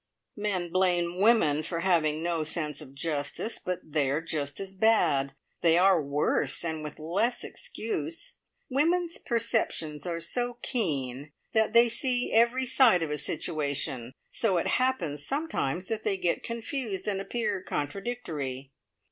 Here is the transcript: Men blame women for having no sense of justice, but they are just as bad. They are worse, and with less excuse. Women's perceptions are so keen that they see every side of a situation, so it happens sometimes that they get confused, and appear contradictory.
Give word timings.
Men 0.35 0.71
blame 0.71 1.19
women 1.21 1.61
for 1.61 1.81
having 1.81 2.23
no 2.23 2.43
sense 2.43 2.81
of 2.81 2.95
justice, 2.95 3.59
but 3.59 3.81
they 3.83 4.09
are 4.09 4.19
just 4.19 4.59
as 4.59 4.73
bad. 4.73 5.35
They 5.61 5.77
are 5.77 6.01
worse, 6.01 6.65
and 6.65 6.83
with 6.83 6.97
less 6.97 7.43
excuse. 7.43 8.37
Women's 8.67 9.19
perceptions 9.19 10.07
are 10.07 10.19
so 10.19 10.57
keen 10.63 11.33
that 11.51 11.73
they 11.73 11.87
see 11.87 12.33
every 12.33 12.65
side 12.65 13.03
of 13.03 13.11
a 13.11 13.17
situation, 13.19 14.15
so 14.31 14.57
it 14.57 14.65
happens 14.81 15.23
sometimes 15.23 15.85
that 15.85 16.03
they 16.03 16.17
get 16.17 16.41
confused, 16.41 17.07
and 17.07 17.21
appear 17.21 17.61
contradictory. 17.61 18.71